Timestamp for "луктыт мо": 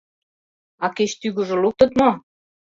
1.63-2.09